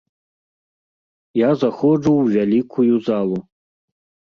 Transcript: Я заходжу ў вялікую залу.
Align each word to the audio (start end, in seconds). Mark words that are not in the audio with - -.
Я 1.47 1.51
заходжу 1.65 2.11
ў 2.21 2.23
вялікую 2.39 2.93
залу. 3.11 3.37